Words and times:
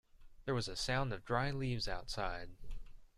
There 0.45 0.55
was 0.55 0.67
a 0.67 0.75
sound 0.75 1.13
of 1.13 1.23
dry 1.25 1.51
leaves 1.51 1.87
outside. 1.87 2.49